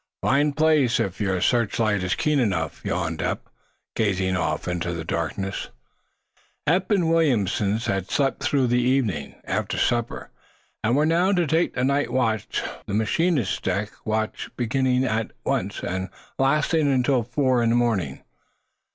"Fine 0.23 0.53
place, 0.53 0.99
if 0.99 1.21
your 1.21 1.39
searchlight 1.41 2.01
is 2.01 2.15
keen 2.15 2.39
enough," 2.39 2.83
yawned 2.83 3.21
Eph, 3.21 3.37
gazing 3.95 4.35
off 4.35 4.67
into 4.67 4.93
the 4.93 5.03
darkness. 5.03 5.69
Eph 6.65 6.89
and 6.89 7.07
Williamson 7.07 7.77
had 7.77 8.09
slept 8.09 8.41
through 8.41 8.65
the 8.65 8.81
evening, 8.81 9.35
after 9.43 9.77
supper, 9.77 10.31
and 10.83 10.95
were 10.95 11.05
now 11.05 11.31
to 11.31 11.45
take 11.45 11.75
the 11.75 11.83
night 11.83 12.11
watch 12.11 12.49
tricks, 12.49 12.73
the 12.87 12.95
machinist's 12.95 13.61
deck 13.61 13.91
watch 14.03 14.49
beginning 14.57 15.03
at 15.05 15.29
once 15.45 15.83
and 15.83 16.09
lasting 16.39 16.91
until 16.91 17.21
four 17.21 17.61
in 17.61 17.69
the 17.69 17.75
morning. 17.75 18.23